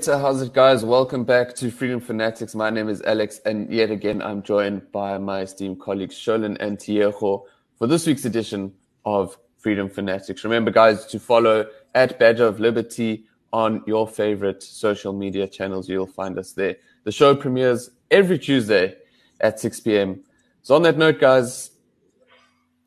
[0.00, 0.84] So how's it, guys?
[0.84, 2.54] Welcome back to Freedom Fanatics.
[2.54, 6.78] My name is Alex, and yet again, I'm joined by my esteemed colleagues Sholin and
[6.78, 7.44] Tiejo
[7.78, 8.72] for this week's edition
[9.04, 10.42] of Freedom Fanatics.
[10.42, 15.88] Remember, guys, to follow at Badger of Liberty on your favorite social media channels.
[15.88, 16.74] You'll find us there.
[17.04, 18.96] The show premieres every Tuesday
[19.40, 20.24] at 6 p.m.
[20.62, 21.70] So, on that note, guys,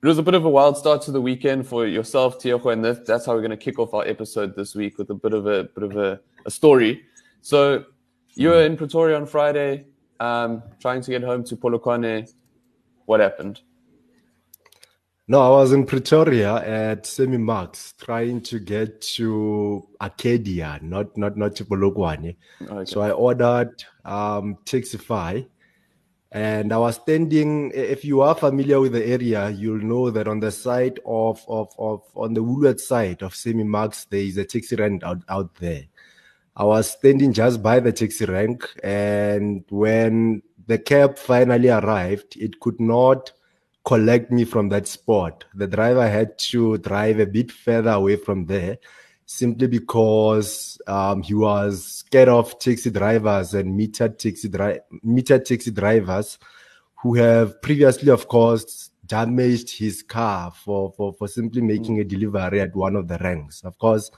[0.02, 2.86] it was a bit of a wild start to the weekend for yourself, Tiejo, and
[2.86, 5.34] that, that's how we're going to kick off our episode this week with a bit
[5.34, 7.04] of a bit of a, a story.
[7.42, 7.86] So,
[8.36, 9.86] you were in Pretoria on Friday,
[10.20, 12.32] um, trying to get home to Polokwane.
[13.06, 13.62] What happened?
[15.30, 21.36] No, I was in Pretoria at Sammy Marks trying to get to Arcadia, not not
[21.36, 22.38] not to Polokwane.
[22.62, 22.86] Okay.
[22.86, 25.46] So I ordered um Taxify
[26.32, 30.40] and I was standing if you are familiar with the area, you'll know that on
[30.40, 34.46] the side of of, of on the Woolworth side of Sammy Marks, there is a
[34.46, 35.84] taxi rank out, out there.
[36.56, 42.60] I was standing just by the taxi rank and when the cab finally arrived, it
[42.60, 43.32] could not
[43.86, 45.46] collect me from that spot.
[45.56, 48.80] The driver had to drive a bit further away from there
[49.28, 55.70] simply because um, he was scared of taxi drivers and metered taxi, dri- metered taxi
[55.70, 56.40] drivers
[57.04, 62.62] who have previously, of course, damaged his car for, for, for simply making a delivery
[62.62, 63.62] at one of the ranks.
[63.66, 64.10] Of course,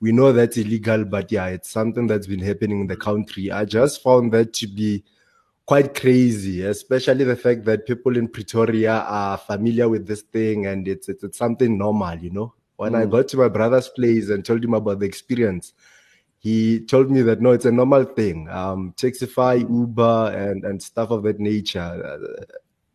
[0.00, 3.50] we know that's illegal, but yeah, it's something that's been happening in the country.
[3.50, 5.02] I just found that to be
[5.66, 10.86] quite crazy, especially the fact that people in Pretoria are familiar with this thing and
[10.86, 12.54] it's it's, it's something normal, you know.
[12.82, 13.02] When mm.
[13.02, 15.72] I got to my brother's place and told him about the experience,
[16.38, 18.48] he told me that no, it's a normal thing.
[18.48, 21.78] Um, Taxify, Uber, and and stuff of that nature.
[21.80, 22.44] Uh,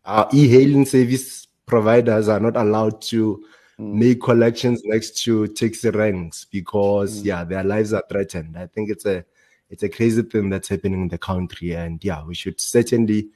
[0.04, 3.42] our e-hailing service providers are not allowed to
[3.80, 3.94] mm.
[3.94, 7.24] make collections next to taxi ranks because mm.
[7.24, 8.58] yeah, their lives are threatened.
[8.58, 9.24] I think it's a
[9.70, 11.72] it's a crazy thing that's happening in the country.
[11.72, 13.30] And yeah, we should certainly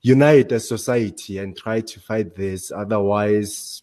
[0.00, 2.72] unite as society and try to fight this.
[2.72, 3.82] Otherwise,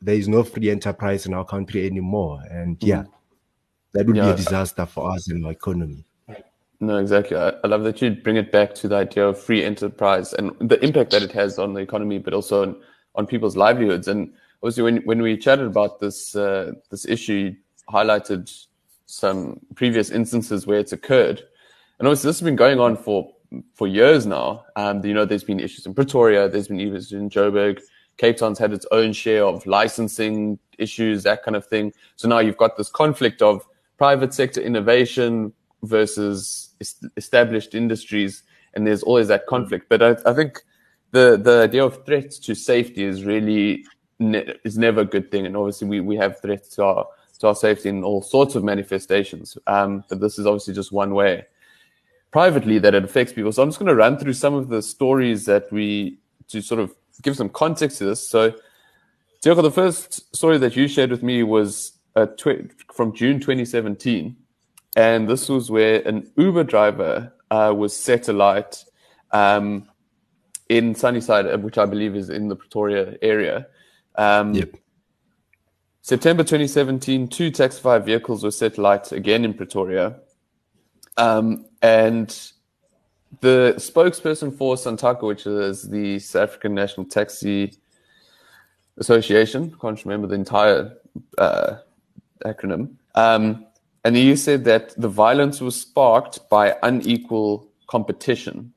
[0.00, 2.42] there is no free enterprise in our country anymore.
[2.50, 3.10] And yeah, mm.
[3.92, 4.26] that would yeah.
[4.26, 6.04] be a disaster for us and our economy.
[6.80, 7.36] No, exactly.
[7.36, 10.52] I, I, love that you bring it back to the idea of free enterprise and
[10.60, 12.80] the impact that it has on the economy, but also on,
[13.16, 14.06] on people's livelihoods.
[14.06, 14.32] And
[14.62, 17.56] obviously, when when we chatted about this uh, this issue, you
[17.90, 18.66] highlighted
[19.06, 21.42] some previous instances where it's occurred.
[21.98, 23.28] And obviously, this has been going on for
[23.74, 24.64] for years now.
[24.76, 27.80] Um, you know, there's been issues in Pretoria, there's been issues in Joburg.
[28.18, 31.92] Cape Town's had its own share of licensing issues, that kind of thing.
[32.16, 35.52] So now you've got this conflict of private sector innovation
[35.82, 36.74] versus
[37.16, 38.42] established industries,
[38.74, 39.86] and there's always that conflict.
[39.88, 40.60] But I, I think
[41.12, 43.84] the the idea of threats to safety is really
[44.18, 47.06] ne- is never a good thing, and obviously we we have threats to our
[47.38, 49.56] to our safety in all sorts of manifestations.
[49.68, 51.46] Um, but this is obviously just one way
[52.30, 53.52] privately that it affects people.
[53.52, 56.18] So I'm just going to run through some of the stories that we
[56.48, 58.26] to sort of give some context to this.
[58.28, 58.54] So,
[59.40, 64.36] Tiago, the first story that you shared with me was uh, tw- from June 2017,
[64.96, 68.84] and this was where an Uber driver uh, was set alight
[69.32, 69.88] um,
[70.68, 73.66] in Sunnyside, uh, which I believe is in the Pretoria area.
[74.16, 74.74] Um, yep.
[76.02, 80.16] September 2017, two Taxify vehicles were set alight again in Pretoria.
[81.16, 82.34] Um, and
[83.40, 87.74] the spokesperson for SANTACO, which is the South African National Taxi
[88.96, 90.96] Association, can't remember the entire
[91.36, 91.76] uh,
[92.44, 93.66] acronym, um,
[94.04, 98.72] and he said that the violence was sparked by unequal competition.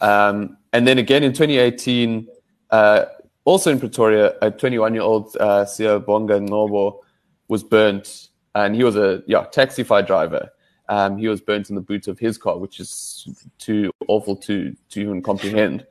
[0.00, 2.28] Um, and then again in 2018,
[2.70, 3.04] uh,
[3.44, 5.64] also in Pretoria, a 21 year old uh,
[6.00, 7.00] Bonga Nobo
[7.48, 10.50] was burnt, and he was a yeah taxify driver.
[10.90, 13.28] Um, he was burnt in the boot of his car, which is
[13.58, 15.86] too awful to to even comprehend.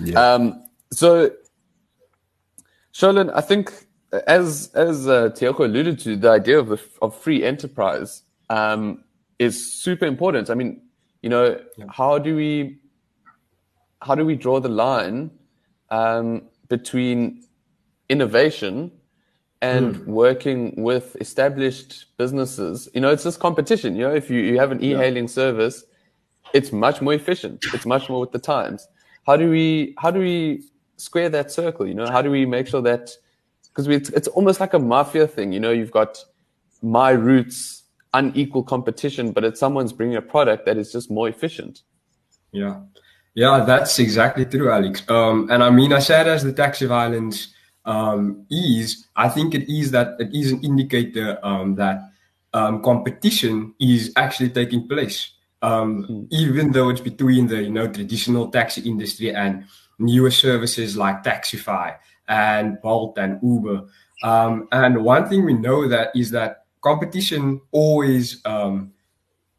[0.00, 0.34] Yeah.
[0.34, 1.30] Um, so,
[2.92, 3.72] Sholin, I think
[4.28, 9.02] as as uh, Tiago alluded to, the idea of the, of free enterprise um,
[9.40, 10.50] is super important.
[10.50, 10.82] I mean,
[11.20, 11.86] you know, yeah.
[11.90, 12.78] how do we
[14.02, 15.32] how do we draw the line
[15.90, 17.42] um, between
[18.08, 18.92] innovation
[19.64, 20.04] and mm.
[20.06, 22.88] working with established businesses.
[22.94, 23.96] You know, it's this competition.
[23.96, 25.40] You know, if you, you have an e-hailing yeah.
[25.42, 25.84] service,
[26.52, 27.64] it's much more efficient.
[27.72, 28.86] It's much more with the times.
[29.26, 30.62] How do we how do we
[30.96, 31.86] square that circle?
[31.86, 33.10] You know, how do we make sure that
[33.68, 35.52] because it's, it's almost like a mafia thing.
[35.52, 36.22] You know, you've got
[36.82, 41.82] my roots, unequal competition, but it's someone's bringing a product that is just more efficient.
[42.52, 42.82] Yeah.
[43.34, 45.02] Yeah, that's exactly true, Alex.
[45.08, 47.52] Um, and I mean, I said as the taxi violence
[47.84, 52.00] um, is, I think it is that it is an indicator um, that
[52.52, 55.30] um, competition is actually taking place.
[55.62, 56.26] Um, mm.
[56.30, 59.64] Even though it's between the you know traditional taxi industry and
[59.98, 61.96] newer services like Taxify
[62.28, 63.86] and Bolt and Uber.
[64.22, 68.92] Um, and one thing we know that is that competition always, um,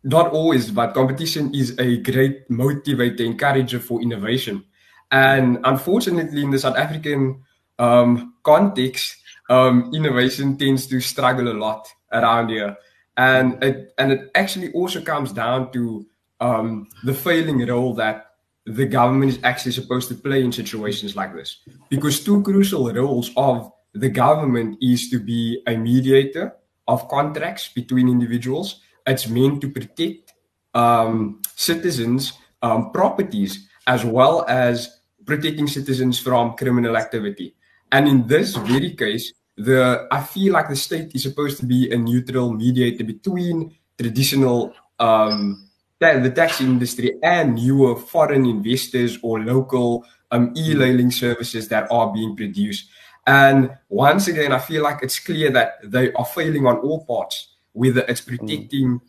[0.03, 4.63] not always, but competition is a great motivator, encourager for innovation.
[5.11, 7.43] And unfortunately, in the South African
[7.79, 9.17] um, context,
[9.49, 12.77] um, innovation tends to struggle a lot around here.
[13.17, 16.05] And it, and it actually also comes down to
[16.39, 18.31] um, the failing role that
[18.65, 21.59] the government is actually supposed to play in situations like this.
[21.89, 26.55] Because two crucial roles of the government is to be a mediator
[26.87, 28.81] of contracts between individuals.
[29.07, 30.33] It's meant to protect
[30.73, 37.55] um, citizens' um, properties as well as protecting citizens from criminal activity.
[37.95, 41.89] And in this very case, the I feel like the state is supposed to be
[41.91, 45.69] a neutral mediator between traditional um,
[46.01, 52.35] the taxi industry and newer foreign investors or local um, e-hailing services that are being
[52.35, 52.89] produced.
[53.25, 57.55] And once again, I feel like it's clear that they are failing on all parts,
[57.71, 58.99] whether it's protecting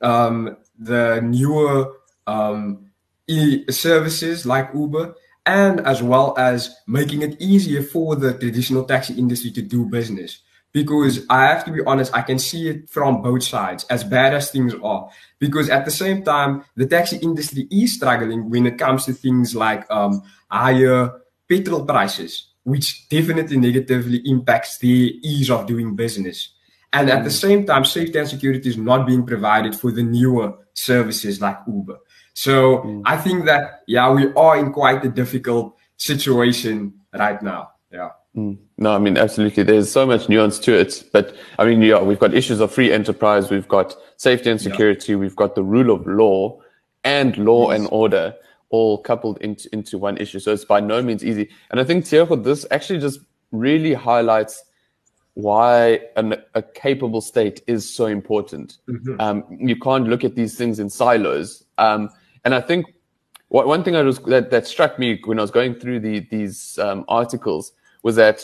[0.00, 2.86] um, the newer um,
[3.26, 5.16] e services like Uber,
[5.46, 10.42] and as well as making it easier for the traditional taxi industry to do business
[10.76, 14.34] because I have to be honest, I can see it from both sides, as bad
[14.34, 15.08] as things are.
[15.38, 19.56] Because at the same time, the taxi industry is struggling when it comes to things
[19.56, 20.20] like um,
[20.50, 21.12] higher
[21.48, 26.52] petrol prices, which definitely negatively impacts the ease of doing business.
[26.92, 27.40] And at the mm.
[27.40, 31.96] same time, safety and security is not being provided for the newer services like Uber.
[32.36, 33.02] So mm.
[33.06, 37.70] I think that, yeah, we are in quite a difficult situation right now.
[37.90, 38.10] Yeah.
[38.36, 38.58] Mm.
[38.76, 39.62] No, I mean, absolutely.
[39.62, 41.02] There's so much nuance to it.
[41.14, 45.12] But I mean, yeah, we've got issues of free enterprise, we've got safety and security,
[45.12, 45.18] yeah.
[45.18, 46.60] we've got the rule of law
[47.04, 47.80] and law yes.
[47.80, 48.34] and order
[48.68, 50.38] all coupled into, into one issue.
[50.38, 51.48] So it's by no means easy.
[51.70, 54.62] And I think, Tiago, this actually just really highlights
[55.32, 58.76] why an, a capable state is so important.
[58.90, 59.20] Mm-hmm.
[59.20, 61.64] Um, you can't look at these things in silos.
[61.78, 62.10] Um,
[62.46, 62.86] and I think
[63.48, 66.20] what, one thing I was, that, that struck me when I was going through the,
[66.30, 67.72] these um, articles
[68.04, 68.40] was that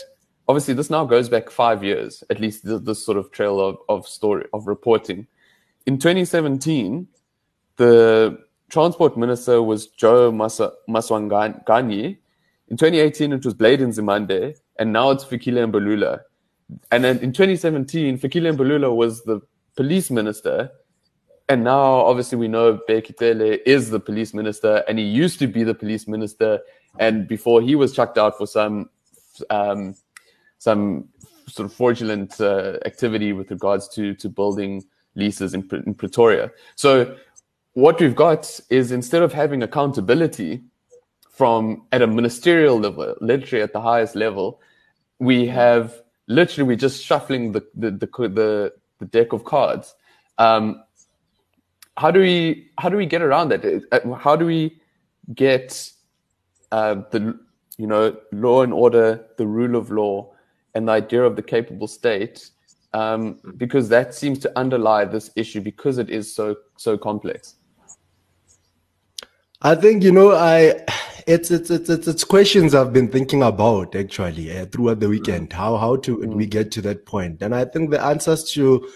[0.49, 3.77] obviously this now goes back five years, at least this, this sort of trail of,
[3.89, 5.29] of story of reporting.
[5.87, 7.07] In 2017,
[7.77, 8.39] the
[8.71, 12.19] transport minister was Joe Maswanganyi.
[12.71, 16.23] In 2018, it was Blade Nzimande, and now it's Fikile Mbalula.
[16.91, 19.43] And then in 2017, Fikile Mbalula was the
[19.77, 20.73] police minister,
[21.49, 25.65] and now obviously we know Bheki is the police minister, and he used to be
[25.65, 26.61] the police minister,
[26.99, 28.89] and before he was chucked out for some
[29.51, 29.95] um,
[30.59, 31.09] some
[31.49, 34.85] sort of fraudulent uh, activity with regards to to building
[35.15, 36.51] leases in, in Pretoria.
[36.75, 37.17] So
[37.75, 40.63] what we've got is instead of having accountability
[41.31, 44.61] from at a ministerial level, literally at the highest level,
[45.19, 49.95] we have literally we're just shuffling the the the, the, the deck of cards.
[50.39, 50.83] Um,
[51.97, 53.65] how do we how do we get around that?
[53.93, 54.81] Uh, how do we
[55.35, 55.91] get
[56.71, 57.39] uh, the
[57.79, 60.33] you know, law and order, the rule of law,
[60.75, 62.51] and the idea of the capable state,
[62.93, 67.57] um, because that seems to underlie this issue because it is so so complex.
[69.63, 70.85] I think you know I
[71.27, 75.51] it's it's it's it's, it's questions I've been thinking about actually uh, throughout the weekend.
[75.51, 75.55] Mm.
[75.55, 76.35] How how to mm.
[76.35, 77.43] we get to that point?
[77.43, 78.89] And I think the answers to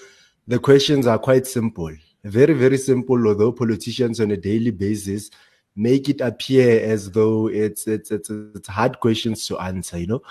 [0.46, 1.90] the questions are quite simple,
[2.26, 3.26] very very simple.
[3.26, 5.30] Although politicians on a daily basis
[5.76, 10.22] make it appear as though it's it's it's, it's hard questions to answer you know.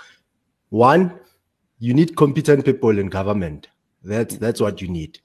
[0.70, 1.18] One
[1.78, 3.68] you need competent people in government.
[4.02, 5.20] That's that's what you need.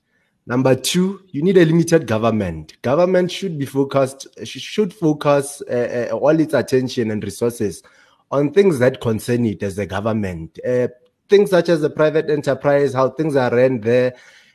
[0.45, 2.81] Number two you need a limited government.
[2.81, 7.83] Government should be focused should focus uh, uh, all its attention and resources
[8.31, 10.57] on things that concern it as a government.
[10.65, 10.87] Uh,
[11.29, 14.13] things such as the private enterprise how things are run there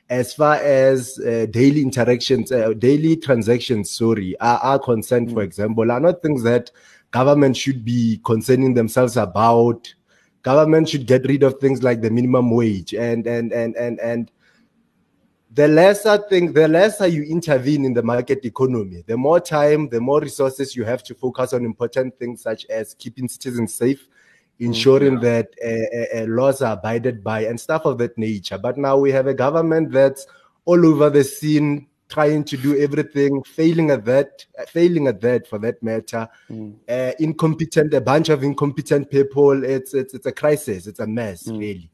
[0.08, 5.34] as far as uh, daily interactions, uh, daily transactions, sorry, are, are concerned, mm.
[5.34, 6.70] for example, are not things that
[7.10, 9.92] government should be concerning themselves about.
[10.42, 14.30] Government should get rid of things like the minimum wage and and and and and
[15.56, 20.00] the lesser thing, the lesser you intervene in the market economy, the more time, the
[20.00, 24.06] more resources you have to focus on important things such as keeping citizens safe,
[24.58, 25.20] ensuring yeah.
[25.20, 28.58] that uh, uh, laws are abided by and stuff of that nature.
[28.58, 30.26] But now we have a government that's
[30.64, 35.58] all over the scene trying to do everything, failing at that, failing at that for
[35.58, 36.28] that matter.
[36.50, 36.76] Mm.
[36.88, 39.64] Uh, incompetent, a bunch of incompetent people.
[39.64, 40.86] It's it's it's a crisis.
[40.86, 41.58] It's a mess, mm.
[41.58, 41.90] really.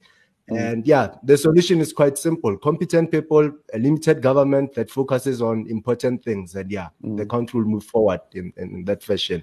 [0.50, 0.72] Mm.
[0.72, 5.66] And yeah, the solution is quite simple competent people, a limited government that focuses on
[5.68, 6.54] important things.
[6.54, 7.16] And yeah, mm.
[7.16, 9.42] the country will move forward in, in that fashion.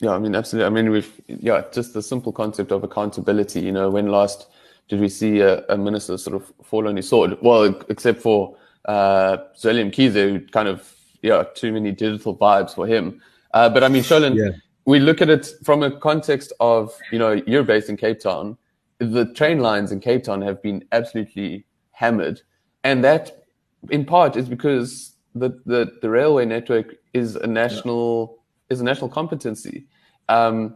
[0.00, 0.66] Yeah, I mean, absolutely.
[0.66, 3.60] I mean, we've, yeah, just the simple concept of accountability.
[3.60, 4.48] You know, when last
[4.88, 7.36] did we see a, a minister sort of fall on his sword?
[7.42, 12.86] Well, except for uh, Zweli Mkhize, who kind of, yeah, too many digital vibes for
[12.86, 13.20] him.
[13.52, 14.56] Uh, but I mean, Sholin, yeah.
[14.84, 18.56] we look at it from a context of, you know, you're based in Cape Town
[18.98, 22.42] the train lines in Cape Town have been absolutely hammered.
[22.84, 23.44] And that,
[23.90, 28.37] in part, is because the, the, the railway network is a national yeah.
[28.70, 29.86] Is a national competency.
[30.28, 30.74] Um,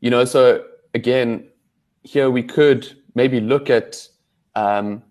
[0.00, 0.64] you know, so
[0.94, 1.48] again,
[2.02, 4.06] here we could maybe look at
[4.54, 5.02] um,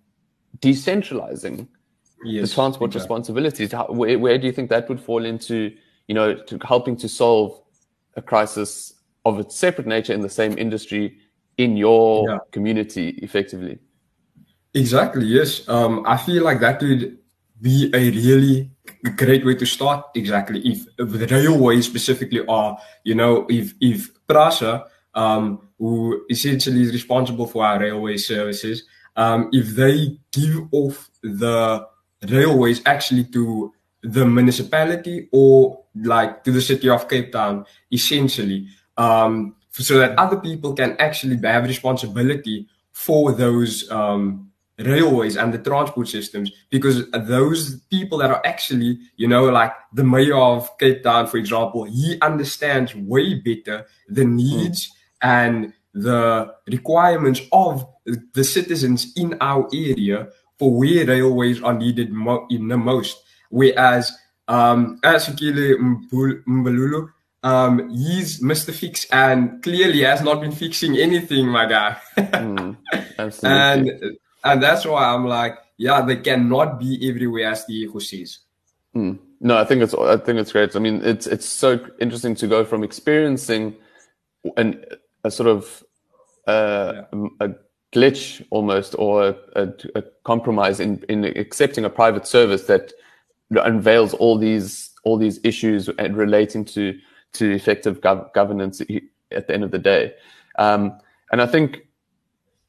[0.60, 1.68] decentralizing
[2.24, 3.00] yes, the transport exactly.
[3.00, 3.72] responsibilities.
[3.72, 5.76] How, where, where do you think that would fall into,
[6.08, 7.62] you know, to helping to solve
[8.16, 8.94] a crisis
[9.26, 11.18] of a separate nature in the same industry
[11.58, 12.38] in your yeah.
[12.52, 13.80] community effectively.
[14.74, 15.68] Exactly, yes.
[15.68, 17.18] Um, I feel like that would
[17.62, 18.72] be a really
[19.16, 20.06] great way to start.
[20.16, 26.82] Exactly, if, if the railways specifically are, you know, if if Prasa, um, who essentially
[26.82, 28.84] is responsible for our railway services,
[29.16, 31.86] um, if they give off the
[32.30, 39.56] railways actually to the municipality or like to the city of Cape Town, essentially, um,
[39.72, 46.08] so that other people can actually have responsibility for those um, railways and the transport
[46.08, 51.28] systems because those people that are actually, you know, like the mayor of Cape Town,
[51.28, 54.94] for example, he understands way better the needs mm.
[55.22, 57.88] and the requirements of
[58.34, 60.28] the citizens in our area
[60.60, 63.18] for where railways are needed mo- in the most.
[63.50, 64.12] Whereas,
[64.48, 67.10] um, as Mbalula
[67.44, 68.74] um, he's Mr.
[68.74, 71.98] Fix and clearly has not been fixing anything, my guy.
[72.18, 72.76] mm,
[73.44, 78.40] and and that's why I'm like, yeah, they cannot be everywhere as Diego says.
[78.96, 79.20] Mm.
[79.40, 80.76] No, I think it's I think it's great.
[80.76, 83.76] I mean, it's it's so interesting to go from experiencing
[84.56, 84.84] an
[85.24, 85.84] a sort of
[86.48, 87.28] uh, yeah.
[87.42, 87.50] a
[87.94, 92.94] glitch almost or a, a, compromise in in accepting a private service that
[93.52, 96.98] unveils all these all these issues and relating to
[97.34, 98.82] to effective gov- governance
[99.32, 100.14] at the end of the day.
[100.58, 100.98] Um,
[101.32, 101.87] and I think,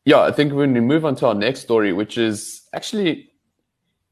[0.09, 3.31] yeah, I think when we move on to our next story, which is actually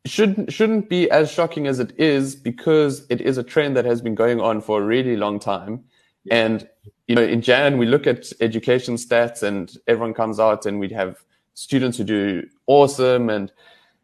[0.05, 4.03] shouldn't shouldn't be as shocking as it is because it is a trend that has
[4.03, 5.85] been going on for a really long time.
[6.31, 6.69] And
[7.07, 10.91] you know, in Jan we look at education stats, and everyone comes out, and we
[10.91, 11.25] have
[11.55, 13.51] students who do awesome, and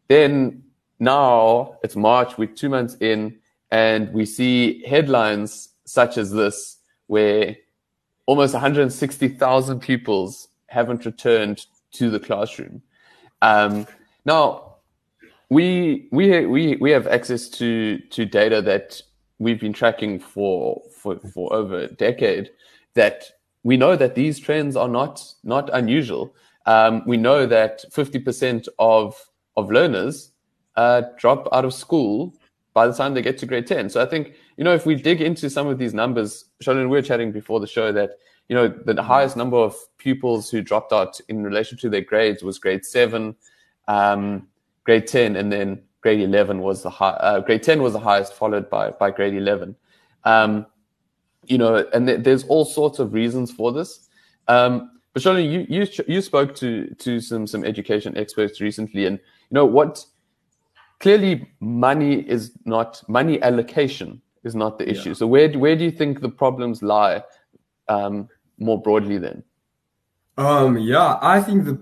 [0.07, 0.63] then
[0.97, 3.37] now it's March, we're two months in,
[3.69, 7.55] and we see headlines such as this, where
[8.25, 12.81] almost 160,000 pupils haven't returned to the classroom.
[13.41, 13.87] Um,
[14.25, 14.75] now,
[15.49, 19.01] we we we we have access to to data that
[19.39, 22.49] we've been tracking for for for over a decade.
[22.95, 23.25] That
[23.63, 26.35] we know that these trends are not not unusual.
[26.65, 29.15] Um, we know that 50% of
[29.57, 30.31] of learners
[30.75, 32.33] uh, drop out of school
[32.73, 33.89] by the time they get to grade 10.
[33.89, 36.97] So I think, you know, if we dig into some of these numbers, Sheldon, we
[36.97, 38.11] were chatting before the show that,
[38.49, 42.43] you know, the highest number of pupils who dropped out in relation to their grades
[42.43, 43.35] was grade seven,
[43.87, 44.47] um,
[44.83, 48.33] grade 10, and then grade 11 was the high, uh, grade 10 was the highest
[48.33, 49.75] followed by, by grade 11.
[50.25, 50.65] Um,
[51.45, 54.07] you know, and th- there's all sorts of reasons for this.
[54.47, 59.17] Um, but Sheldon, you, you, you spoke to, to some, some education experts recently and,
[59.17, 60.05] you know, what,
[61.03, 65.09] clearly money is not money allocation is not the issue.
[65.09, 65.15] Yeah.
[65.15, 67.21] So where where do you think the problems lie
[67.93, 69.43] um, more broadly then?
[70.37, 71.75] Um, yeah, I think the,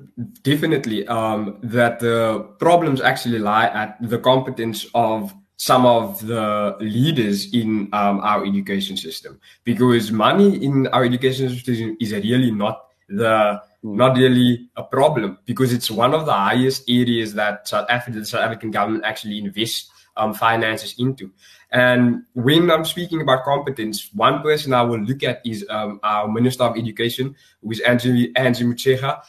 [0.44, 2.20] definitely um, that the
[2.60, 8.98] problems actually lie at the competence of some of the leaders in um, our education
[8.98, 12.76] system because money in our education system is really not
[13.08, 13.96] the Hmm.
[13.96, 18.26] not really a problem because it's one of the highest areas that South Africa, the
[18.26, 21.32] South African government actually invests um, finances into.
[21.72, 26.28] And when I'm speaking about competence, one person I will look at is um, our
[26.28, 29.22] Minister of Education, who is Angie, Angie Motshekga.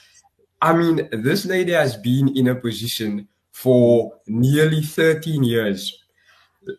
[0.60, 5.98] I mean, this lady has been in a position for nearly 13 years.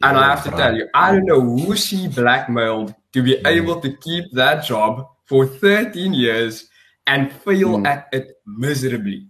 [0.02, 3.46] And I have to tell you, I don't know who she blackmailed to be hmm.
[3.46, 6.70] able to keep that job for 13 years
[7.08, 7.88] and fail mm.
[7.88, 9.28] at it miserably.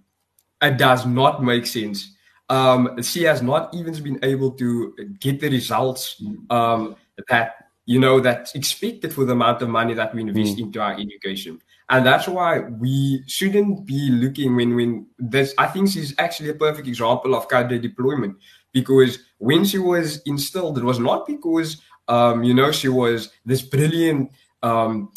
[0.62, 2.13] It does not make sense.
[2.54, 6.96] Um, she has not even been able to get the results um,
[7.28, 7.56] that
[7.86, 10.66] you know that's expected for the amount of money that we invest mm.
[10.66, 11.60] into our education.
[11.90, 16.54] And that's why we shouldn't be looking when when this I think she's actually a
[16.54, 18.38] perfect example of cadre deployment
[18.72, 23.64] because when she was instilled, it was not because um, you know she was this
[23.64, 24.32] brilliant
[24.62, 25.12] um,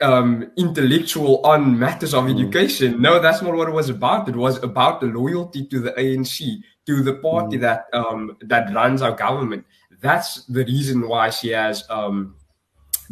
[0.00, 2.34] um, intellectual on matters of mm.
[2.34, 3.00] education.
[3.00, 4.28] No, that's not what it was about.
[4.28, 7.60] It was about the loyalty to the ANC, to the party mm.
[7.62, 9.64] that um, that runs our government.
[10.00, 12.36] That's the reason why she has um,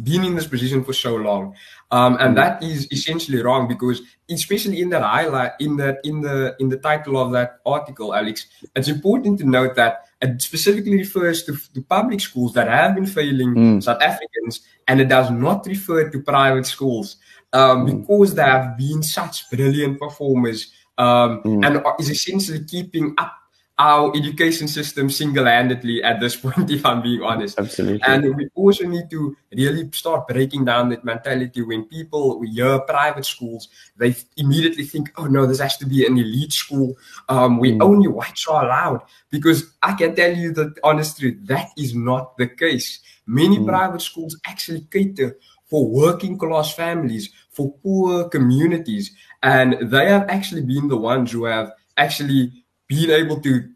[0.01, 1.55] been in this position for so long.
[1.91, 2.35] Um, and mm.
[2.35, 6.77] that is essentially wrong because, especially in that highlight, in the in the in the
[6.77, 11.81] title of that article, Alex, it's important to note that it specifically refers to, to
[11.81, 13.83] public schools that have been failing mm.
[13.83, 17.17] South Africans, and it does not refer to private schools
[17.53, 18.01] um, mm.
[18.01, 21.65] because they have been such brilliant performers um, mm.
[21.65, 23.33] and is essentially keeping up
[23.77, 27.59] our education system single-handedly at this point, if I'm being honest.
[27.59, 28.01] Absolutely.
[28.03, 32.79] And we also need to really start breaking down that mentality when people we hear
[32.79, 33.67] private schools,
[33.97, 36.95] they immediately think, oh no, this has to be an elite school.
[37.27, 37.83] Um, we mm.
[37.83, 39.01] only whites are allowed.
[39.29, 43.01] Because I can tell you that honestly, that is not the case.
[43.27, 43.67] Many mm.
[43.67, 45.37] private schools actually cater
[45.69, 49.11] for working class families, for poor communities.
[49.43, 53.69] And they have actually been the ones who have actually being able to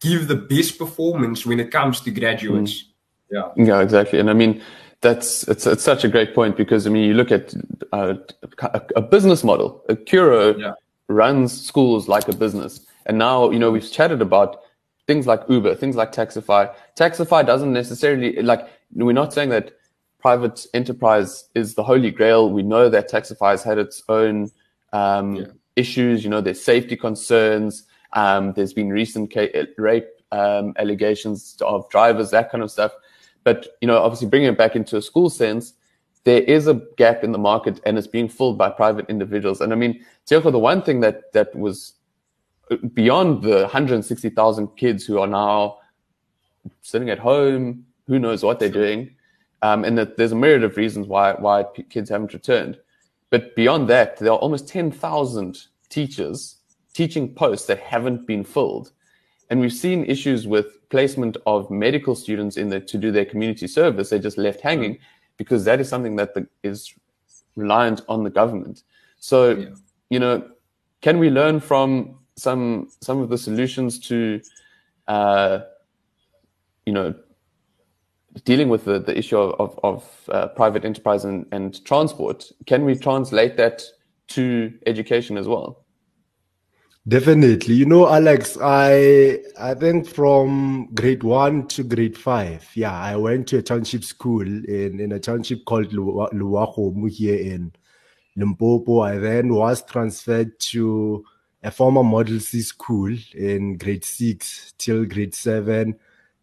[0.00, 2.72] give the best performance when it comes to graduates.
[2.72, 2.86] Mm.
[3.30, 3.50] Yeah.
[3.56, 4.20] Yeah, exactly.
[4.20, 4.62] And I mean,
[5.00, 7.54] that's it's, it's such a great point because I mean, you look at
[7.92, 8.14] uh,
[8.60, 9.84] a, a, business model.
[9.88, 10.72] A Curro yeah.
[11.08, 14.60] runs schools like a business, and now you know we've chatted about
[15.06, 16.72] things like Uber, things like Taxify.
[16.96, 19.72] Taxify doesn't necessarily like we're not saying that
[20.20, 22.50] private enterprise is the holy grail.
[22.50, 24.50] We know that Taxify has had its own
[24.92, 25.46] um, yeah.
[25.76, 26.24] issues.
[26.24, 27.84] You know, there's safety concerns.
[28.14, 29.34] Um, there's been recent
[29.76, 32.92] rape um, allegations of drivers, that kind of stuff.
[33.44, 35.74] But you know, obviously, bringing it back into a school sense,
[36.24, 39.60] there is a gap in the market, and it's being filled by private individuals.
[39.60, 41.94] And I mean, Tioko, the one thing that that was
[42.94, 45.78] beyond the 160,000 kids who are now
[46.80, 49.14] sitting at home, who knows what they're doing,
[49.60, 52.78] um, and that there's a myriad of reasons why why kids haven't returned.
[53.30, 56.56] But beyond that, there are almost 10,000 teachers
[56.94, 58.92] teaching posts that haven't been filled.
[59.50, 63.66] And we've seen issues with placement of medical students in there to do their community
[63.66, 64.08] service.
[64.08, 64.98] They're just left hanging
[65.36, 66.94] because that is something that the, is
[67.56, 68.84] reliant on the government.
[69.18, 69.68] So, yeah.
[70.08, 70.48] you know,
[71.02, 74.40] can we learn from some some of the solutions to,
[75.06, 75.60] uh,
[76.86, 77.14] you know,
[78.44, 82.50] dealing with the, the issue of, of, of uh, private enterprise and, and transport?
[82.66, 83.82] Can we translate that
[84.28, 85.83] to education as well?
[87.06, 87.74] Definitely.
[87.74, 93.46] You know, Alex, I I think from grade one to grade five, yeah, I went
[93.48, 97.72] to a township school in, in a township called Luwahomu here in
[98.36, 99.00] Limpopo.
[99.00, 101.26] I then was transferred to
[101.62, 105.96] a former Model C school in grade six till grade seven.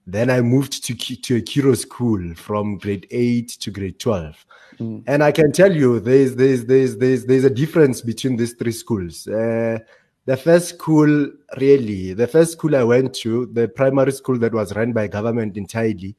[0.06, 4.46] Then I moved to to a Curro school from grade eight to grade twelve.
[4.80, 5.04] Mm.
[5.08, 8.72] And I can tell you, there's there's there's there's there's a difference between these three
[8.72, 9.28] schools.
[9.28, 9.80] Uh,
[10.26, 14.76] the first school, really, the first school I went to, the primary school that was
[14.76, 16.16] run by government entirely,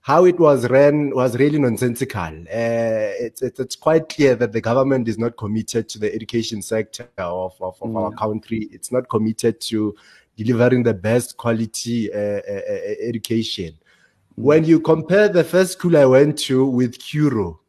[0.00, 2.20] how it was run was really nonsensical.
[2.20, 6.62] Uh, it's, it's, it's, quite clear that the government is not committed to the education
[6.62, 8.02] sector of, of, of mm.
[8.02, 8.68] our country.
[8.72, 9.94] It's not committed to
[10.36, 13.74] delivering the best quality uh, uh, uh education.
[13.74, 14.42] Mm.
[14.42, 17.59] When you compare the first school I went to with Curro,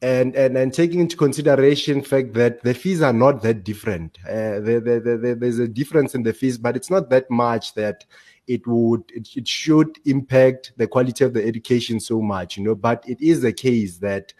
[0.00, 4.18] and, and and taking into consideration the fact that the fees are not that different.
[4.28, 7.74] Uh, the, the, the, there's a difference in the fees, but it's not that much
[7.74, 8.04] that
[8.46, 12.74] it would it, it, should impact the quality of the education so much, you know.
[12.74, 14.32] But it is the case that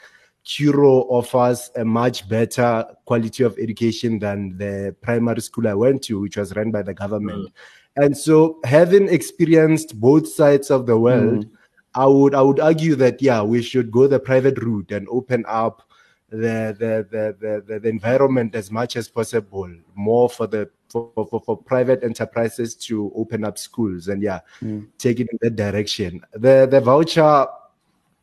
[0.45, 6.21] Curro offers a much better quality of education than the primary school I went to,
[6.21, 7.49] which was run by the government.
[7.49, 8.05] Mm.
[8.05, 11.47] And so, having experienced both sides of the world.
[11.47, 11.51] Mm
[11.99, 15.45] I would I would argue that yeah, we should go the private route and open
[15.49, 15.83] up
[16.31, 21.41] the the the the, the environment as much as possible, more for the for, for,
[21.41, 24.87] for private enterprises to open up schools and yeah, mm.
[24.99, 26.23] take it in that direction.
[26.35, 27.47] The the voucher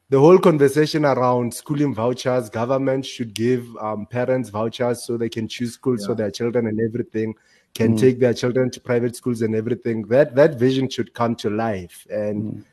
[0.09, 5.47] the whole conversation around schooling vouchers, government should give um, parents vouchers so they can
[5.49, 6.07] choose schools yeah.
[6.07, 7.33] for their children and everything,
[7.73, 7.99] can mm.
[7.99, 10.03] take their children to private schools and everything.
[10.07, 12.07] That that vision should come to life.
[12.09, 12.63] And mm.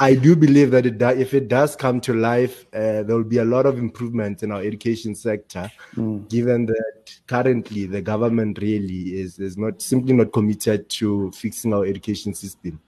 [0.00, 3.38] I do believe that it if it does come to life, uh, there will be
[3.38, 6.28] a lot of improvement in our education sector, mm.
[6.28, 11.84] given that currently the government really is, is not simply not committed to fixing our
[11.84, 12.80] education system.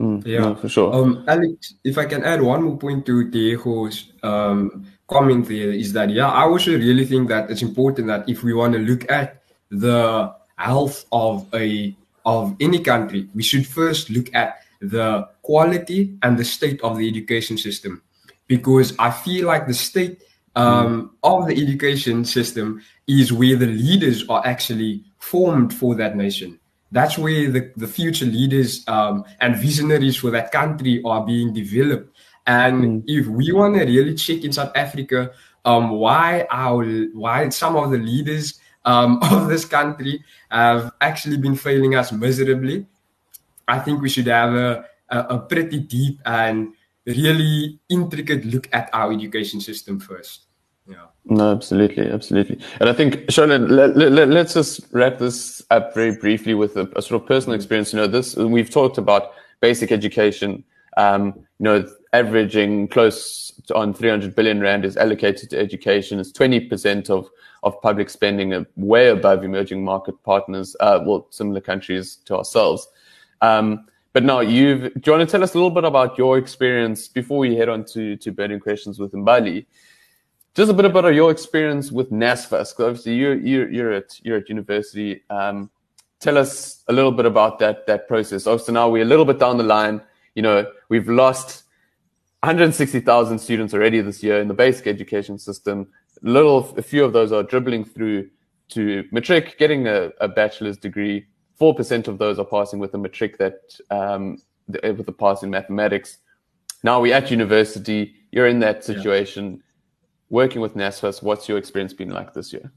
[0.00, 0.26] Mm.
[0.26, 0.92] Yeah, no, for sure.
[0.92, 5.92] Um, Alex, if I can add one more point to Diego's um, comment there is
[5.92, 9.08] that yeah, I also really think that it's important that if we want to look
[9.10, 16.16] at the health of a of any country, we should first look at the quality
[16.22, 18.00] and the state of the education system,
[18.46, 20.22] because I feel like the state
[20.54, 26.60] um, of the education system is where the leaders are actually formed for that nation.
[26.92, 32.16] That's where the, the future leaders um, and visionaries for that country are being developed.
[32.46, 33.04] And mm.
[33.08, 35.32] if we want to really check in South Africa,
[35.64, 41.56] um, why our why some of the leaders um, of this country have actually been
[41.56, 42.86] failing us miserably,
[43.66, 46.72] I think we should have a, a, a pretty deep and
[47.06, 50.46] really intricate look at our education system first.
[50.86, 51.06] Yeah.
[51.24, 52.58] No, absolutely, absolutely.
[52.80, 56.90] And I think, Charlotte, let, let, let's just wrap this up very briefly with a,
[56.96, 57.92] a, sort of personal experience.
[57.92, 60.64] You know, this we've talked about basic education.
[60.96, 66.18] Um, you know, averaging close on 300 billion rand is allocated to education.
[66.18, 67.30] It's 20% of
[67.62, 72.88] of public spending, uh, way above emerging market partners, uh, well, similar countries to ourselves.
[73.42, 76.38] Um, but now you've, do you want to tell us a little bit about your
[76.38, 79.66] experience before we head on to, to burning questions with Mbali?
[80.54, 82.70] just a bit about your experience with NSFAS.
[82.70, 85.22] Because obviously you're, you're, you're at you're at university.
[85.30, 85.70] Um,
[86.18, 88.46] tell us a little bit about that that process.
[88.46, 90.00] Also, now we're a little bit down the line.
[90.34, 91.64] You know, we've lost
[92.42, 95.88] 160,000 students already this year in the basic education system.
[96.22, 98.30] Little, a few of those are dribbling through
[98.70, 101.26] to matric, getting a, a bachelor's degree.
[101.60, 103.60] Four percent of those are passing with a matric that
[103.92, 106.18] um, with a pass in mathematics.
[106.82, 108.14] Now we're at university.
[108.32, 109.52] You're in that situation.
[109.52, 109.62] Yeah
[110.30, 112.72] working with NSFAS, what's your experience been like this year?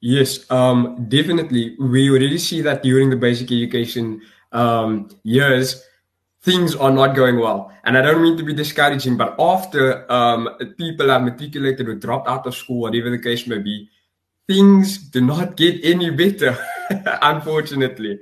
[0.00, 1.76] Yes, um, definitely.
[1.80, 5.84] We already see that during the basic education um, years,
[6.42, 7.72] things are not going well.
[7.84, 10.48] And I don't mean to be discouraging, but after um,
[10.78, 13.88] people have matriculated or dropped out of school, whatever the case may be,
[14.46, 16.56] things do not get any better,
[17.22, 18.20] unfortunately.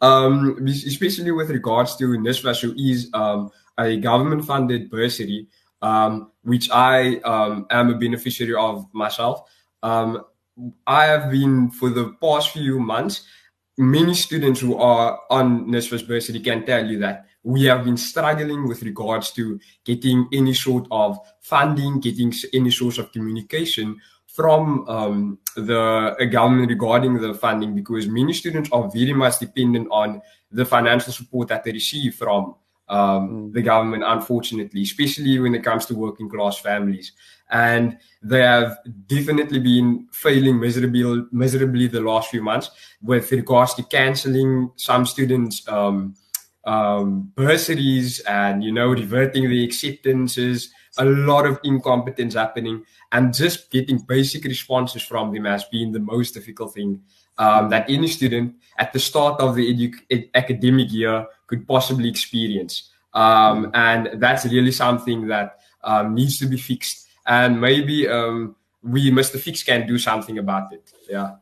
[0.00, 5.48] Um, especially with regards to NSFAS, who is um, a government funded bursary
[5.82, 9.48] um, which I um, am a beneficiary of myself.
[9.82, 10.24] Um,
[10.86, 13.22] I have been for the past few months.
[13.78, 18.66] Many students who are on NSFAS Bursary can tell you that we have been struggling
[18.66, 24.00] with regards to getting any sort of funding, getting any source of communication
[24.36, 30.20] from um, the government regarding the funding because many students are very much dependent on
[30.52, 32.54] the financial support that they receive from
[32.88, 33.52] um, mm.
[33.54, 37.12] the government, unfortunately, especially when it comes to working class families.
[37.50, 42.70] And they have definitely been failing miserably, miserably the last few months
[43.00, 46.14] with regards to cancelling some students' um,
[46.66, 50.72] um, bursaries and, you know, reverting the acceptances.
[50.98, 56.00] A lot of incompetence happening, and just getting basic responses from them has been the
[56.00, 57.02] most difficult thing
[57.38, 62.90] um, that any student at the start of the edu- academic year could possibly experience.
[63.12, 67.08] Um, and that's really something that um, needs to be fixed.
[67.26, 69.38] And maybe um, we, Mr.
[69.38, 70.92] Fix, can do something about it.
[71.08, 71.36] Yeah.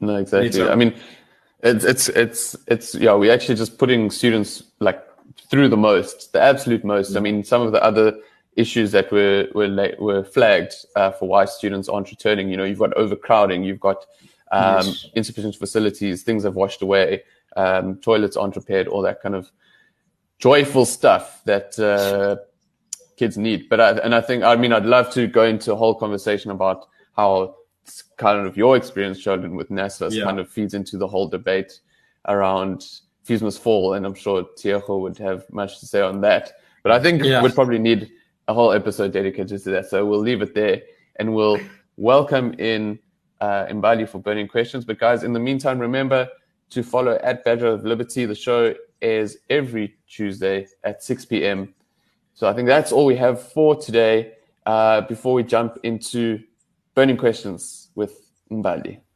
[0.00, 0.62] No, exactly.
[0.62, 0.94] I mean,
[1.62, 3.14] it's it's it's it's yeah.
[3.14, 5.02] We're actually just putting students like
[5.50, 7.16] through the most, the absolute most.
[7.16, 8.18] I mean, some of the other
[8.56, 12.48] issues that were were were flagged uh, for why students aren't returning.
[12.48, 14.04] You know, you've got overcrowding, you've got
[14.52, 15.06] um, yes.
[15.14, 17.22] insufficient facilities, things have washed away,
[17.56, 19.50] um, toilets aren't repaired, all that kind of
[20.38, 22.36] joyful stuff that uh,
[23.16, 23.68] kids need.
[23.68, 26.50] But I, and I think, I mean, I'd love to go into a whole conversation
[26.50, 27.56] about how
[28.16, 30.24] kind of your experience, Sheldon, with NSFAS yeah.
[30.24, 31.80] kind of feeds into the whole debate
[32.26, 32.86] around
[33.24, 33.94] fees must fall.
[33.94, 36.52] And I'm sure Tiejo would have much to say on that.
[36.82, 37.42] But I think yeah.
[37.42, 38.10] we'd probably need
[38.48, 39.86] a whole episode dedicated to that.
[39.86, 40.80] So we'll leave it there
[41.16, 41.60] and we'll
[41.96, 42.98] welcome in
[43.40, 44.84] uh, Mbali for burning questions.
[44.84, 46.28] But guys, in the meantime, remember
[46.70, 48.24] to follow at Badger of Liberty.
[48.24, 51.74] The show airs every Tuesday at 6 p.m.
[52.34, 54.34] So I think that's all we have for today.
[54.66, 56.40] Uh, before we jump into
[56.94, 57.77] burning questions
[58.50, 59.07] with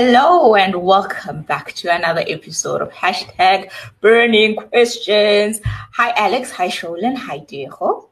[0.00, 3.68] Hello and welcome back to another episode of hashtag
[4.00, 5.60] burning questions.
[5.64, 8.08] Hi Alex, hi Sholin, hi Diego.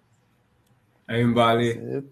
[1.08, 2.04] Hi Mbali.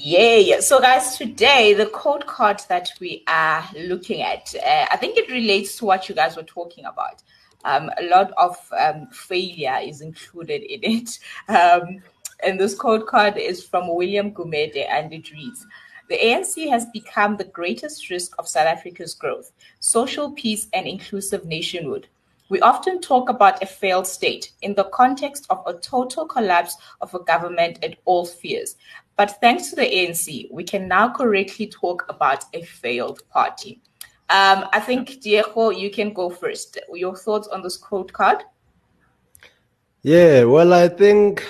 [0.00, 0.60] Yeah.
[0.60, 5.30] So guys, today the quote card that we are looking at, uh, I think it
[5.30, 7.22] relates to what you guys were talking about.
[7.66, 11.18] Um, a lot of um, failure is included in it.
[11.50, 12.00] Um,
[12.42, 15.66] and this quote card is from William Gumede and it reads,
[16.08, 21.44] the ANC has become the greatest risk of South Africa's growth, social peace, and inclusive
[21.44, 22.08] nationhood.
[22.48, 27.14] We often talk about a failed state in the context of a total collapse of
[27.14, 28.76] a government at all spheres.
[29.16, 33.82] But thanks to the ANC, we can now correctly talk about a failed party.
[34.30, 36.78] Um, I think, Diego, you can go first.
[36.92, 38.44] Your thoughts on this quote card?
[40.02, 41.44] Yeah, well, I think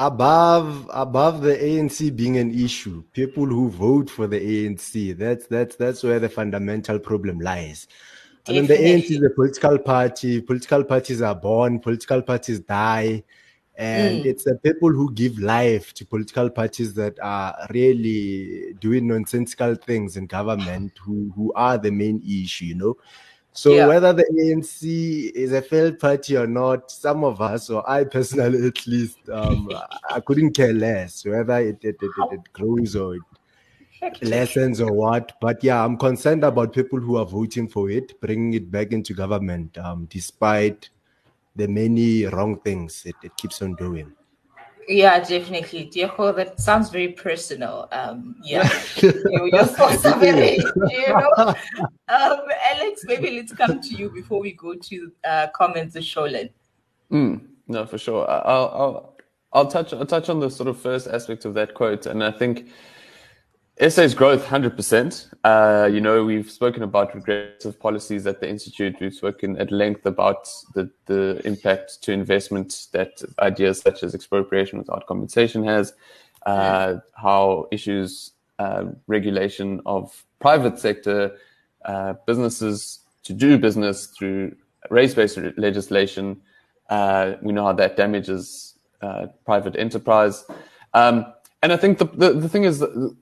[0.00, 5.76] above above the ANC being an issue, people who vote for the ANC, that's that's
[5.76, 7.86] that's where the fundamental problem lies.
[8.48, 10.40] I mean, the ANC is a political party.
[10.40, 11.78] Political parties are born.
[11.78, 13.22] Political parties die,
[13.76, 14.24] and mm.
[14.24, 20.16] it's the people who give life to political parties that are really doing nonsensical things
[20.16, 22.64] in government who who are the main issue.
[22.64, 22.96] You know,
[23.52, 23.86] so yeah.
[23.86, 28.66] whether the ANC is a failed party or not, some of us, or I personally
[28.66, 29.70] at least, um,
[30.08, 34.92] I couldn't care less whether it it, it, it, it grows or it lessens or
[34.92, 35.32] what.
[35.40, 39.14] But yeah, I'm concerned about people who are voting for it, bringing it back into
[39.14, 40.88] government, um, despite
[41.56, 44.12] the many wrong things it, it keeps on doing.
[44.88, 45.84] Yeah, definitely.
[45.84, 47.86] Diego, that sounds very personal.
[47.92, 51.54] Um, yeah, your it, you know.
[52.10, 52.39] Um,
[52.70, 56.50] Alex, maybe let's come to you before we go to uh, comments of Sholin.
[57.10, 58.28] Mm, no, for sure.
[58.30, 59.16] I'll, I'll,
[59.52, 62.30] I'll touch, I'll touch on the sort of first aspect of that quote, and I
[62.30, 62.70] think
[63.88, 65.34] SA's growth, 100%.
[65.42, 68.96] Uh, you know, we've spoken about regressive policies at the Institute.
[69.00, 74.78] We've spoken at length about the, the impact to investment that ideas such as expropriation
[74.78, 75.94] without compensation has,
[76.44, 81.38] uh, how issues, uh, regulation of private sector
[81.84, 84.54] uh, businesses to do business through
[84.90, 86.40] race-based legislation,
[86.88, 90.44] uh, we know how that damages uh, private enterprise.
[90.94, 91.26] Um,
[91.62, 93.16] and I think the, the, the thing is the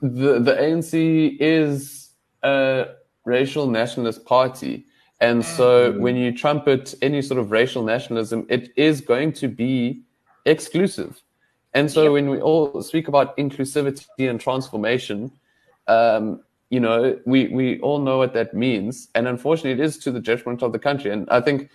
[0.00, 2.10] the ANC is
[2.42, 2.86] a
[3.24, 4.86] racial nationalist party,
[5.20, 6.00] and so mm-hmm.
[6.00, 10.02] when you trumpet any sort of racial nationalism, it is going to be
[10.46, 11.22] exclusive.
[11.74, 15.30] And so when we all speak about inclusivity and transformation,
[15.86, 19.08] um, you know, we, we all know what that means.
[19.14, 21.10] And unfortunately, it is to the detriment of the country.
[21.10, 21.68] And I think,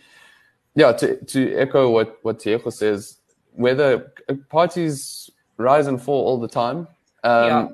[0.74, 3.18] yeah, to, to echo what, what Diego says,
[3.52, 4.14] whether
[4.50, 6.88] parties rise and fall all the time,
[7.26, 7.68] um, yeah.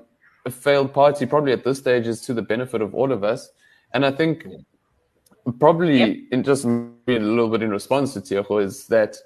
[0.45, 3.51] A failed party probably at this stage is to the benefit of all of us,
[3.93, 4.47] and I think
[5.59, 6.17] probably yep.
[6.31, 9.17] in just a little bit in response to Diego is that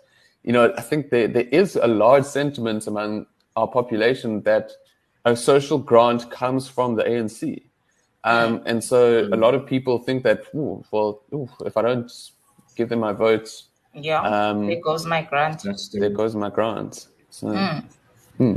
[0.43, 4.71] you know I think there there is a large sentiment among our population that
[5.23, 7.63] a social grant comes from the ANC.
[8.25, 12.11] Um, and so a lot of people think that, ooh, well, ooh, if I don't
[12.75, 13.49] give them my vote,
[13.93, 15.63] yeah, um, there goes my grant.
[15.93, 17.07] There goes my grant.
[17.29, 17.83] So, mm.
[18.37, 18.55] Hmm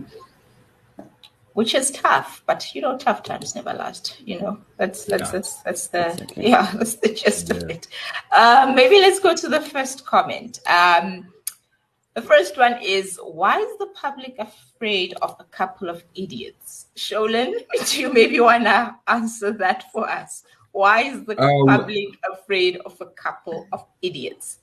[1.59, 2.41] which is tough.
[2.47, 4.21] But you know, tough times never last.
[4.25, 5.31] You know, that's that's yeah.
[5.33, 6.49] that's, that's the exactly.
[6.51, 7.57] yeah, that's the gist yeah.
[7.57, 7.89] of it.
[8.31, 10.61] Um, maybe let's go to the first comment.
[10.69, 11.27] Um,
[12.19, 16.87] the first one is why is the public afraid of a couple of idiots?
[16.97, 17.53] Sholin,
[17.87, 20.43] do you maybe wanna answer that for us?
[20.73, 24.59] Why is the um, public afraid of a couple of idiots?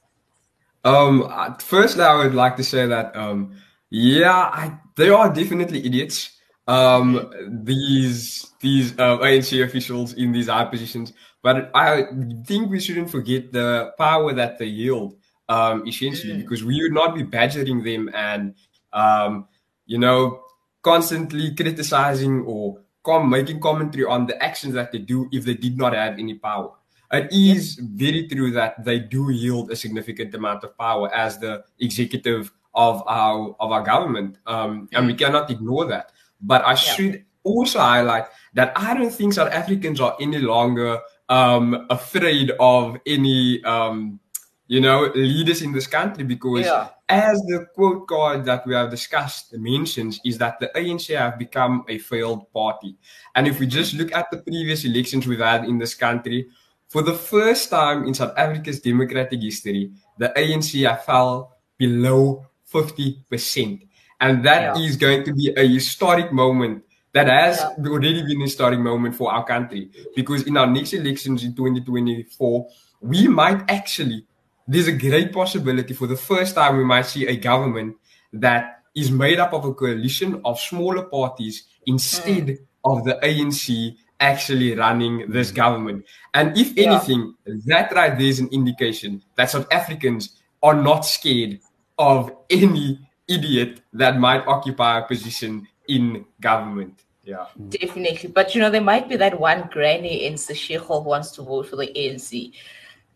[0.83, 3.55] Um, firstly, I would like to say that um,
[3.89, 6.35] yeah, I, there are definitely idiots
[6.67, 7.31] um,
[7.63, 11.13] these these uh, ANC officials in these high positions.
[11.41, 12.07] But I
[12.45, 15.15] think we shouldn't forget the power that they yield,
[15.49, 16.41] um, essentially, mm.
[16.41, 18.55] because we would not be badgering them and,
[18.93, 19.47] um,
[19.86, 20.41] you know,
[20.81, 25.77] constantly criticizing or com- making commentary on the actions that they do if they did
[25.77, 26.71] not have any power.
[27.12, 31.63] It is very true that they do yield a significant amount of power as the
[31.79, 35.19] executive of our of our government, um, and we mm.
[35.19, 36.12] cannot ignore that.
[36.41, 41.86] But I should also highlight that I don't think South Africans are any longer um,
[41.89, 44.19] afraid of any, um,
[44.67, 46.89] you know, leaders in this country because, yeah.
[47.08, 51.84] as the quote card that we have discussed mentions, is that the ANC have become
[51.88, 52.95] a failed party.
[53.36, 56.47] And if we just look at the previous elections we've had in this country,
[56.88, 63.88] for the first time in South Africa's democratic history, the ANC have fell below 50%.
[64.21, 64.84] And that yeah.
[64.84, 67.89] is going to be a historic moment that has yeah.
[67.89, 69.89] already been a historic moment for our country.
[70.15, 72.67] Because in our next elections in 2024,
[73.01, 74.25] we might actually,
[74.67, 77.95] there's a great possibility for the first time we might see a government
[78.34, 82.58] that is made up of a coalition of smaller parties instead mm.
[82.84, 86.06] of the ANC actually running this government.
[86.34, 87.54] And if anything, yeah.
[87.65, 91.60] that right there is an indication that South Africans are not scared
[91.97, 97.04] of any idiot that might occupy a position in government.
[97.23, 97.45] Yeah.
[97.69, 98.30] Definitely.
[98.30, 101.67] But you know, there might be that one granny in Seshego who wants to vote
[101.67, 102.54] for the ANC.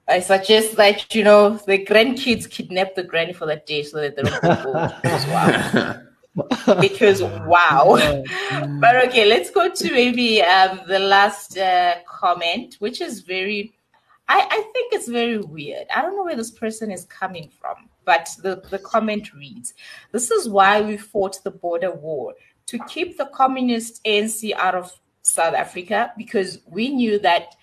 [0.10, 4.16] I suggest that, you know, the grandkids kidnap the granny for that day so that
[4.16, 6.02] they don't vote as well.
[6.82, 7.96] because wow.
[8.80, 13.74] but okay, let's go to maybe um, the last uh, comment, which is very,
[14.28, 15.86] I, I think it's very weird.
[15.96, 19.74] I don't know where this person is coming from, but the, the comment reads
[20.12, 22.34] This is why we fought the border war
[22.68, 24.92] to keep the communist ANC out of
[25.22, 27.56] South Africa because we knew that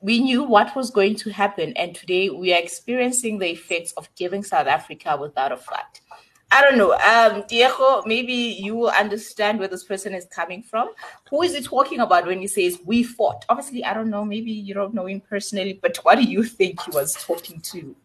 [0.00, 4.08] we knew what was going to happen, and today we are experiencing the effects of
[4.14, 6.00] giving South Africa without a fight.
[6.52, 6.92] I don't know.
[6.92, 10.90] Um, Diego, maybe you will understand where this person is coming from.
[11.30, 13.44] Who is he talking about when he says we fought?
[13.48, 14.24] Obviously, I don't know.
[14.24, 17.96] Maybe you don't know him personally, but what do you think he was talking to?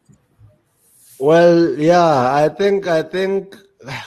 [1.20, 3.56] Well, yeah, I think I think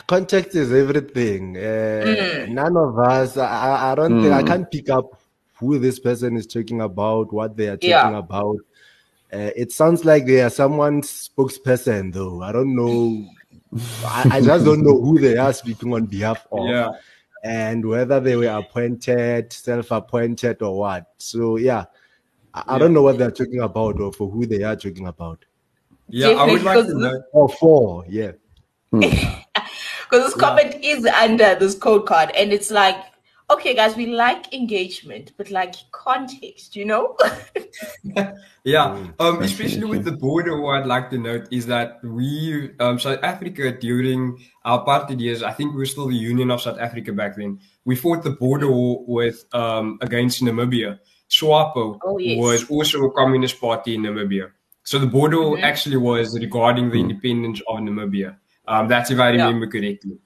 [0.08, 1.56] context is everything.
[1.56, 2.48] Uh, mm.
[2.48, 4.22] None of us, I, I don't mm.
[4.22, 4.46] think, I mm.
[4.48, 5.20] can't pick up
[5.64, 8.18] who this person is talking about, what they are talking yeah.
[8.18, 8.56] about.
[9.32, 12.42] Uh, it sounds like they are someone's spokesperson, though.
[12.42, 13.26] I don't know.
[14.04, 16.68] I, I, just don't know who they are speaking on behalf of.
[16.68, 16.90] Yeah.
[17.42, 21.06] And whether they were appointed, self appointed, or what.
[21.18, 21.84] So, yeah,
[22.54, 22.74] I, yeah.
[22.74, 25.44] I, don't know what they're talking about or for who they are talking about.
[26.08, 27.22] Yeah, I would like to know.
[27.32, 28.32] Or for, yeah.
[30.14, 32.96] Because this comment is under this quote card and it's like
[33.50, 37.14] okay guys we like engagement but like context you know
[38.64, 39.10] yeah hmm.
[39.20, 43.18] um especially with the border what i'd like to note is that we um south
[43.22, 47.36] africa during apartheid years i think we were still the union of south africa back
[47.36, 52.38] then we fought the border war with um against namibia swapo oh, yes.
[52.38, 54.50] was also a communist party in namibia
[54.84, 55.64] so the border mm-hmm.
[55.64, 57.10] actually was regarding the mm.
[57.10, 59.72] independence of namibia um, that's if I remember yeah.
[59.72, 60.18] correctly.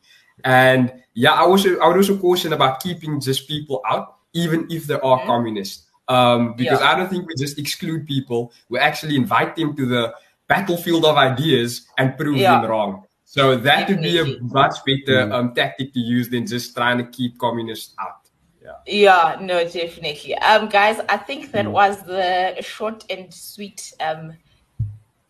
[0.45, 4.87] And yeah, I also I would also caution about keeping just people out, even if
[4.87, 5.27] they are mm-hmm.
[5.27, 5.85] communists.
[6.09, 6.91] Um, because yeah.
[6.91, 8.53] I don't think we just exclude people.
[8.71, 10.15] We actually invite them to the
[10.49, 12.61] battlefield of ideas and prove yeah.
[12.61, 13.05] them wrong.
[13.25, 14.19] So that Definitely.
[14.23, 15.33] would be a much better mm.
[15.35, 18.15] um, tactic to use than just trying to keep communists out.
[18.63, 18.73] Yeah.
[18.87, 20.35] yeah, no, definitely.
[20.37, 21.73] Um, guys, I think that mm.
[21.73, 24.33] was the short and sweet um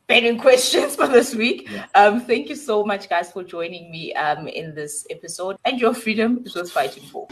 [0.08, 1.68] pending questions for this week.
[1.70, 1.86] Yeah.
[1.94, 5.56] Um, thank you so much, guys, for joining me um, in this episode.
[5.64, 7.28] And your freedom is worth fighting for.